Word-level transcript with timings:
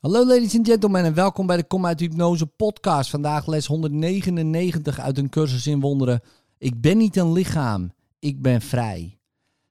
Hallo 0.00 0.26
ladies 0.26 0.56
and 0.56 0.66
gentlemen 0.66 1.04
en 1.04 1.14
welkom 1.14 1.46
bij 1.46 1.56
de 1.56 1.64
Kom 1.64 1.86
uit 1.86 2.00
Hypnose 2.00 2.46
podcast. 2.46 3.10
Vandaag 3.10 3.46
les 3.46 3.66
199 3.66 4.98
uit 5.00 5.18
een 5.18 5.28
cursus 5.28 5.66
in 5.66 5.80
wonderen. 5.80 6.20
Ik 6.58 6.80
ben 6.80 6.98
niet 6.98 7.16
een 7.16 7.32
lichaam, 7.32 7.92
ik 8.18 8.42
ben 8.42 8.60
vrij. 8.60 9.18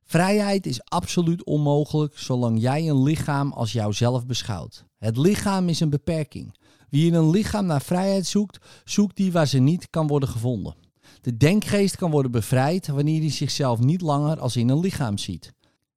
Vrijheid 0.03 0.65
is 0.65 0.83
absoluut 0.83 1.43
onmogelijk 1.43 2.17
zolang 2.17 2.61
jij 2.61 2.89
een 2.89 3.03
lichaam 3.03 3.51
als 3.51 3.71
jouzelf 3.71 4.25
beschouwt. 4.25 4.85
Het 4.97 5.17
lichaam 5.17 5.69
is 5.69 5.79
een 5.79 5.89
beperking. 5.89 6.55
Wie 6.89 7.07
in 7.07 7.13
een 7.13 7.29
lichaam 7.29 7.65
naar 7.65 7.81
vrijheid 7.81 8.25
zoekt, 8.25 8.57
zoekt 8.83 9.15
die 9.15 9.31
waar 9.31 9.47
ze 9.47 9.59
niet 9.59 9.89
kan 9.89 10.07
worden 10.07 10.29
gevonden. 10.29 10.75
De 11.21 11.37
denkgeest 11.37 11.95
kan 11.95 12.11
worden 12.11 12.31
bevrijd 12.31 12.87
wanneer 12.87 13.19
hij 13.19 13.31
zichzelf 13.31 13.79
niet 13.79 14.01
langer 14.01 14.39
als 14.39 14.55
in 14.55 14.69
een 14.69 14.79
lichaam 14.79 15.17
ziet. 15.17 15.53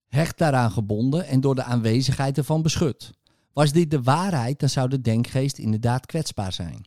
Hecht 0.07 0.39
daaraan 0.39 0.71
gebonden 0.71 1.27
en 1.27 1.41
door 1.41 1.55
de 1.55 1.65
aanwezigheid 1.65 2.39
ervan 2.39 2.63
beschut. 2.63 3.13
Was 3.53 3.73
dit 3.73 3.91
de 3.91 4.03
waarheid, 4.03 4.61
dan 4.61 4.69
zou 4.69 4.89
de 4.89 5.01
denkgeest 5.01 5.59
inderdaad 5.59 6.07
kwetsbaar 6.07 6.53
zijn. 6.53 6.87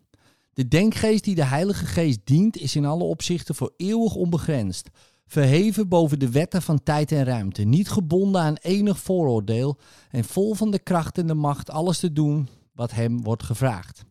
De 0.54 0.68
denkgeest 0.68 1.24
die 1.24 1.36
de 1.36 1.46
Heilige 1.46 1.86
Geest 1.86 2.20
dient, 2.24 2.58
is 2.58 2.76
in 2.76 2.86
alle 2.86 3.04
opzichten 3.04 3.56
voor 3.56 3.74
eeuwig 3.78 4.16
onbegrensd. 4.16 4.90
Verheven 5.28 5.88
boven 5.88 6.20
de 6.20 6.30
wetten 6.30 6.62
van 6.62 6.84
tijd 6.84 7.12
en 7.12 7.24
ruimte, 7.24 7.64
niet 7.64 7.90
gebonden 7.90 8.42
aan 8.42 8.56
enig 8.62 9.00
vooroordeel 9.00 9.78
en 10.10 10.24
vol 10.24 10.54
van 10.54 10.72
de 10.72 10.80
kracht 10.80 11.18
en 11.18 11.28
de 11.28 11.34
macht 11.34 11.70
alles 11.70 12.00
te 12.00 12.14
doen 12.14 12.48
wat 12.74 12.92
hem 12.92 13.24
wordt 13.24 13.44
gevraagd. 13.44 14.04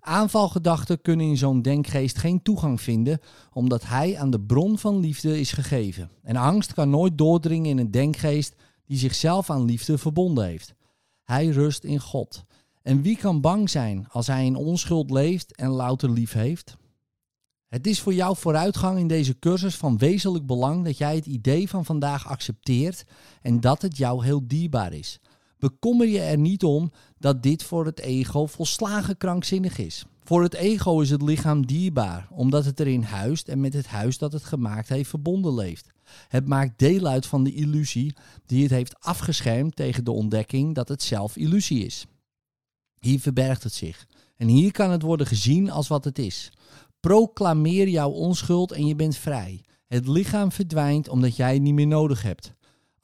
Aanvalgedachten 0.00 1.00
kunnen 1.00 1.26
in 1.26 1.36
zo'n 1.36 1.62
denkgeest 1.62 2.18
geen 2.18 2.42
toegang 2.42 2.80
vinden, 2.80 3.20
omdat 3.52 3.86
hij 3.86 4.18
aan 4.18 4.30
de 4.30 4.40
bron 4.40 4.78
van 4.78 5.00
liefde 5.00 5.40
is 5.40 5.52
gegeven. 5.52 6.10
En 6.22 6.36
angst 6.36 6.74
kan 6.74 6.90
nooit 6.90 7.18
doordringen 7.18 7.70
in 7.70 7.78
een 7.78 7.90
denkgeest 7.90 8.54
die 8.84 8.98
zichzelf 8.98 9.50
aan 9.50 9.64
liefde 9.64 9.98
verbonden 9.98 10.44
heeft. 10.44 10.74
Hij 11.28 11.46
rust 11.46 11.84
in 11.84 12.00
God. 12.00 12.44
En 12.82 13.02
wie 13.02 13.16
kan 13.16 13.40
bang 13.40 13.70
zijn 13.70 14.06
als 14.10 14.26
hij 14.26 14.44
in 14.44 14.56
onschuld 14.56 15.10
leeft 15.10 15.56
en 15.56 15.68
louter 15.68 16.10
lief 16.10 16.32
heeft? 16.32 16.76
Het 17.66 17.86
is 17.86 18.00
voor 18.00 18.14
jouw 18.14 18.34
vooruitgang 18.34 18.98
in 18.98 19.06
deze 19.06 19.38
cursus 19.38 19.76
van 19.76 19.98
wezenlijk 19.98 20.46
belang 20.46 20.84
dat 20.84 20.98
jij 20.98 21.14
het 21.14 21.26
idee 21.26 21.68
van 21.68 21.84
vandaag 21.84 22.26
accepteert 22.26 23.04
en 23.42 23.60
dat 23.60 23.82
het 23.82 23.96
jou 23.96 24.24
heel 24.24 24.46
dierbaar 24.46 24.92
is. 24.92 25.20
Bekommer 25.58 26.06
je 26.06 26.20
er 26.20 26.38
niet 26.38 26.64
om 26.64 26.90
dat 27.18 27.42
dit 27.42 27.62
voor 27.62 27.86
het 27.86 28.00
ego 28.00 28.46
volslagen 28.46 29.16
krankzinnig 29.16 29.78
is. 29.78 30.04
Voor 30.22 30.42
het 30.42 30.54
ego 30.54 31.00
is 31.00 31.10
het 31.10 31.22
lichaam 31.22 31.66
dierbaar, 31.66 32.28
omdat 32.30 32.64
het 32.64 32.80
erin 32.80 33.02
huist 33.02 33.48
en 33.48 33.60
met 33.60 33.74
het 33.74 33.86
huis 33.86 34.18
dat 34.18 34.32
het 34.32 34.44
gemaakt 34.44 34.88
heeft 34.88 35.08
verbonden 35.08 35.54
leeft. 35.54 35.88
Het 36.28 36.46
maakt 36.46 36.78
deel 36.78 37.06
uit 37.06 37.26
van 37.26 37.44
de 37.44 37.54
illusie 37.54 38.14
die 38.46 38.62
het 38.62 38.70
heeft 38.70 39.00
afgeschermd 39.00 39.76
tegen 39.76 40.04
de 40.04 40.10
ontdekking 40.10 40.74
dat 40.74 40.88
het 40.88 41.02
zelf 41.02 41.36
illusie 41.36 41.84
is. 41.84 42.06
Hier 43.00 43.20
verbergt 43.20 43.62
het 43.62 43.72
zich. 43.72 44.06
En 44.36 44.48
hier 44.48 44.72
kan 44.72 44.90
het 44.90 45.02
worden 45.02 45.26
gezien 45.26 45.70
als 45.70 45.88
wat 45.88 46.04
het 46.04 46.18
is. 46.18 46.52
Proclameer 47.00 47.88
jouw 47.88 48.10
onschuld 48.10 48.72
en 48.72 48.86
je 48.86 48.94
bent 48.94 49.16
vrij. 49.16 49.64
Het 49.86 50.08
lichaam 50.08 50.52
verdwijnt 50.52 51.08
omdat 51.08 51.36
jij 51.36 51.52
het 51.52 51.62
niet 51.62 51.74
meer 51.74 51.86
nodig 51.86 52.22
hebt. 52.22 52.54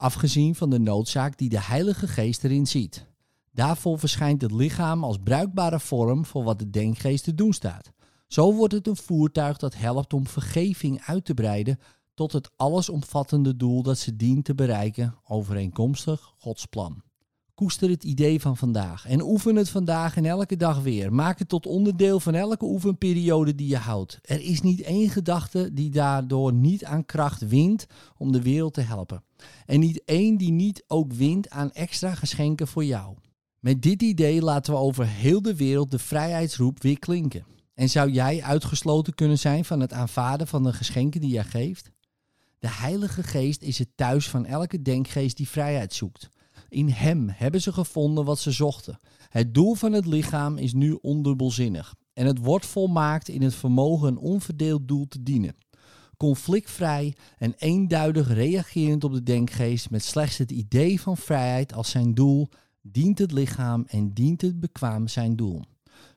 Afgezien 0.05 0.55
van 0.55 0.69
de 0.69 0.79
noodzaak 0.79 1.37
die 1.37 1.49
de 1.49 1.61
Heilige 1.61 2.07
Geest 2.07 2.43
erin 2.43 2.67
ziet. 2.67 3.05
Daarvoor 3.51 3.99
verschijnt 3.99 4.41
het 4.41 4.51
lichaam 4.51 5.03
als 5.03 5.17
bruikbare 5.23 5.79
vorm 5.79 6.25
voor 6.25 6.43
wat 6.43 6.59
de 6.59 6.69
denkgeest 6.69 7.23
te 7.23 7.35
doen 7.35 7.53
staat. 7.53 7.91
Zo 8.27 8.53
wordt 8.53 8.73
het 8.73 8.87
een 8.87 8.95
voertuig 8.95 9.57
dat 9.57 9.75
helpt 9.75 10.13
om 10.13 10.27
vergeving 10.27 11.01
uit 11.01 11.25
te 11.25 11.33
breiden 11.33 11.79
tot 12.13 12.31
het 12.31 12.51
allesomvattende 12.55 13.55
doel 13.55 13.83
dat 13.83 13.97
ze 13.97 14.15
dient 14.15 14.45
te 14.45 14.55
bereiken, 14.55 15.15
overeenkomstig 15.27 16.33
Gods 16.37 16.65
plan. 16.65 17.01
Koester 17.55 17.89
het 17.89 18.03
idee 18.03 18.41
van 18.41 18.57
vandaag 18.57 19.05
en 19.05 19.21
oefen 19.21 19.55
het 19.55 19.69
vandaag 19.69 20.15
en 20.15 20.25
elke 20.25 20.55
dag 20.55 20.81
weer. 20.81 21.13
Maak 21.13 21.39
het 21.39 21.49
tot 21.49 21.65
onderdeel 21.65 22.19
van 22.19 22.33
elke 22.33 22.65
oefenperiode 22.65 23.55
die 23.55 23.67
je 23.67 23.77
houdt. 23.77 24.19
Er 24.21 24.41
is 24.41 24.61
niet 24.61 24.81
één 24.81 25.09
gedachte 25.09 25.73
die 25.73 25.89
daardoor 25.89 26.53
niet 26.53 26.85
aan 26.85 27.05
kracht 27.05 27.47
wint 27.47 27.85
om 28.17 28.31
de 28.31 28.41
wereld 28.41 28.73
te 28.73 28.81
helpen. 28.81 29.23
En 29.65 29.79
niet 29.79 30.01
één 30.05 30.37
die 30.37 30.51
niet 30.51 30.83
ook 30.87 31.13
wint 31.13 31.49
aan 31.49 31.71
extra 31.71 32.15
geschenken 32.15 32.67
voor 32.67 32.85
jou. 32.85 33.15
Met 33.59 33.81
dit 33.81 34.01
idee 34.01 34.41
laten 34.41 34.73
we 34.73 34.79
over 34.79 35.07
heel 35.07 35.41
de 35.41 35.55
wereld 35.55 35.91
de 35.91 35.99
vrijheidsroep 35.99 36.81
weer 36.81 36.99
klinken. 36.99 37.45
En 37.73 37.89
zou 37.89 38.11
jij 38.11 38.43
uitgesloten 38.43 39.13
kunnen 39.13 39.39
zijn 39.39 39.65
van 39.65 39.79
het 39.79 39.93
aanvaarden 39.93 40.47
van 40.47 40.63
de 40.63 40.73
geschenken 40.73 41.21
die 41.21 41.31
jij 41.31 41.43
geeft? 41.43 41.91
De 42.59 42.69
Heilige 42.69 43.23
Geest 43.23 43.61
is 43.61 43.79
het 43.79 43.89
thuis 43.95 44.29
van 44.29 44.45
elke 44.45 44.81
denkgeest 44.81 45.37
die 45.37 45.49
vrijheid 45.49 45.93
zoekt. 45.93 46.29
In 46.69 46.89
Hem 46.89 47.29
hebben 47.29 47.61
ze 47.61 47.73
gevonden 47.73 48.25
wat 48.25 48.39
ze 48.39 48.51
zochten. 48.51 48.99
Het 49.29 49.53
doel 49.53 49.73
van 49.73 49.91
het 49.91 50.05
lichaam 50.05 50.57
is 50.57 50.73
nu 50.73 50.97
ondubbelzinnig. 51.01 51.95
En 52.13 52.25
het 52.25 52.37
wordt 52.37 52.65
volmaakt 52.65 53.29
in 53.29 53.41
het 53.41 53.55
vermogen 53.55 54.07
een 54.07 54.17
onverdeeld 54.17 54.87
doel 54.87 55.07
te 55.07 55.23
dienen. 55.23 55.55
Conflictvrij 56.17 57.15
en 57.37 57.53
eenduidig 57.57 58.33
reagerend 58.33 59.03
op 59.03 59.13
de 59.13 59.23
denkgeest 59.23 59.89
met 59.89 60.03
slechts 60.03 60.37
het 60.37 60.51
idee 60.51 61.01
van 61.01 61.17
vrijheid 61.17 61.73
als 61.73 61.89
zijn 61.89 62.13
doel, 62.13 62.49
dient 62.81 63.17
het 63.17 63.31
lichaam 63.31 63.83
en 63.87 64.13
dient 64.13 64.41
het 64.41 64.59
bekwaam 64.59 65.07
zijn 65.07 65.35
doel. 65.35 65.61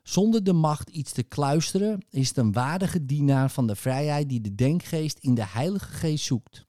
Zonder 0.03 0.43
de 0.43 0.53
macht 0.53 0.89
iets 0.89 1.11
te 1.11 1.23
kluisteren 1.23 2.05
is 2.09 2.27
het 2.27 2.37
een 2.37 2.51
waardige 2.51 3.05
dienaar 3.05 3.51
van 3.51 3.67
de 3.67 3.75
vrijheid 3.75 4.29
die 4.29 4.41
de 4.41 4.55
denkgeest 4.55 5.17
in 5.19 5.35
de 5.35 5.45
Heilige 5.45 5.91
Geest 5.91 6.25
zoekt. 6.25 6.65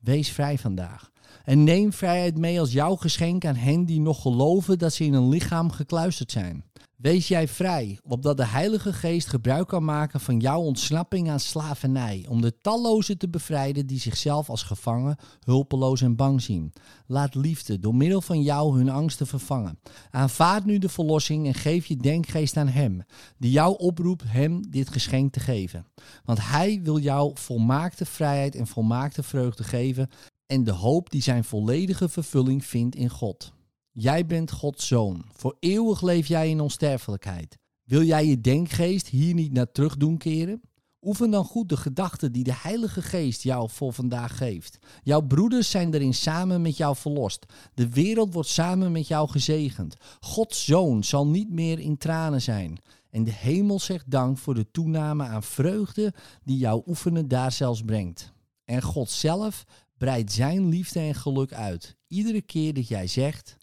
Wees 0.00 0.28
vrij 0.28 0.58
vandaag. 0.58 1.12
En 1.44 1.64
neem 1.64 1.92
vrijheid 1.92 2.38
mee 2.38 2.60
als 2.60 2.72
jouw 2.72 2.96
geschenk 2.96 3.44
aan 3.44 3.56
hen 3.56 3.84
die 3.84 4.00
nog 4.00 4.22
geloven 4.22 4.78
dat 4.78 4.92
ze 4.92 5.04
in 5.04 5.14
een 5.14 5.28
lichaam 5.28 5.70
gekluisterd 5.70 6.30
zijn. 6.30 6.64
Wees 7.04 7.28
jij 7.28 7.48
vrij, 7.48 7.98
opdat 8.02 8.36
de 8.36 8.46
Heilige 8.46 8.92
Geest 8.92 9.28
gebruik 9.28 9.68
kan 9.68 9.84
maken 9.84 10.20
van 10.20 10.40
jouw 10.40 10.60
ontsnapping 10.60 11.30
aan 11.30 11.40
slavernij, 11.40 12.26
om 12.28 12.40
de 12.40 12.60
tallozen 12.60 13.18
te 13.18 13.28
bevrijden 13.28 13.86
die 13.86 14.00
zichzelf 14.00 14.48
als 14.48 14.62
gevangen, 14.62 15.16
hulpeloos 15.40 16.00
en 16.00 16.16
bang 16.16 16.42
zien. 16.42 16.72
Laat 17.06 17.34
liefde 17.34 17.78
door 17.78 17.94
middel 17.94 18.20
van 18.20 18.42
jou 18.42 18.78
hun 18.78 18.88
angsten 18.88 19.26
vervangen. 19.26 19.78
Aanvaard 20.10 20.64
nu 20.64 20.78
de 20.78 20.88
verlossing 20.88 21.46
en 21.46 21.54
geef 21.54 21.86
je 21.86 21.96
denkgeest 21.96 22.56
aan 22.56 22.68
Hem, 22.68 23.02
die 23.38 23.50
jou 23.50 23.78
oproept 23.78 24.22
Hem 24.26 24.70
dit 24.70 24.88
geschenk 24.88 25.32
te 25.32 25.40
geven. 25.40 25.86
Want 26.24 26.38
Hij 26.48 26.80
wil 26.82 26.98
jou 26.98 27.30
volmaakte 27.34 28.04
vrijheid 28.04 28.54
en 28.54 28.66
volmaakte 28.66 29.22
vreugde 29.22 29.64
geven 29.64 30.08
en 30.54 30.64
de 30.64 30.70
hoop 30.70 31.10
die 31.10 31.22
zijn 31.22 31.44
volledige 31.44 32.08
vervulling 32.08 32.64
vindt 32.64 32.96
in 32.96 33.08
God. 33.08 33.52
Jij 33.90 34.26
bent 34.26 34.50
Gods 34.50 34.86
zoon. 34.86 35.24
Voor 35.32 35.56
eeuwig 35.60 36.02
leef 36.02 36.26
jij 36.26 36.50
in 36.50 36.60
onsterfelijkheid. 36.60 37.58
Wil 37.84 38.02
jij 38.02 38.26
je 38.26 38.40
denkgeest 38.40 39.08
hier 39.08 39.34
niet 39.34 39.52
naar 39.52 39.72
terug 39.72 39.96
doen 39.96 40.16
keren? 40.16 40.60
Oefen 41.00 41.30
dan 41.30 41.44
goed 41.44 41.68
de 41.68 41.76
gedachten 41.76 42.32
die 42.32 42.44
de 42.44 42.54
Heilige 42.54 43.02
Geest 43.02 43.42
jou 43.42 43.70
voor 43.70 43.92
vandaag 43.92 44.36
geeft. 44.36 44.78
Jouw 45.02 45.20
broeders 45.20 45.70
zijn 45.70 45.94
erin 45.94 46.14
samen 46.14 46.62
met 46.62 46.76
jou 46.76 46.96
verlost. 46.96 47.46
De 47.74 47.88
wereld 47.88 48.32
wordt 48.32 48.48
samen 48.48 48.92
met 48.92 49.08
jou 49.08 49.28
gezegend. 49.28 49.96
Gods 50.20 50.64
zoon 50.64 51.04
zal 51.04 51.26
niet 51.26 51.50
meer 51.50 51.78
in 51.78 51.98
tranen 51.98 52.42
zijn. 52.42 52.78
En 53.10 53.24
de 53.24 53.32
hemel 53.32 53.80
zegt 53.80 54.10
dank 54.10 54.38
voor 54.38 54.54
de 54.54 54.70
toename 54.70 55.24
aan 55.24 55.42
vreugde 55.42 56.14
die 56.44 56.58
jouw 56.58 56.82
oefenen 56.86 57.28
daar 57.28 57.52
zelfs 57.52 57.82
brengt. 57.82 58.32
En 58.64 58.82
God 58.82 59.10
zelf 59.10 59.64
breidt 60.04 60.32
zijn 60.32 60.68
liefde 60.68 61.00
en 61.00 61.14
geluk 61.14 61.52
uit. 61.52 61.96
Iedere 62.06 62.42
keer 62.42 62.74
dat 62.74 62.88
jij 62.88 63.06
zegt: 63.06 63.56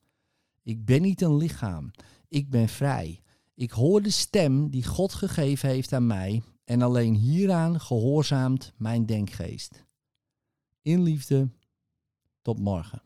Ik 0.63 0.85
ben 0.85 1.01
niet 1.01 1.21
een 1.21 1.37
lichaam, 1.37 1.91
ik 2.27 2.49
ben 2.49 2.69
vrij. 2.69 3.21
Ik 3.55 3.71
hoor 3.71 4.01
de 4.01 4.09
stem 4.09 4.69
die 4.69 4.85
God 4.85 5.13
gegeven 5.13 5.69
heeft 5.69 5.93
aan 5.93 6.07
mij 6.07 6.41
en 6.63 6.81
alleen 6.81 7.15
hieraan 7.15 7.79
gehoorzaamt 7.79 8.73
mijn 8.77 9.05
denkgeest. 9.05 9.85
In 10.81 11.01
liefde, 11.01 11.49
tot 12.41 12.59
morgen. 12.59 13.01